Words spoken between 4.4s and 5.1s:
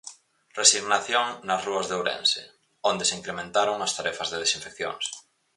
desinfeccións.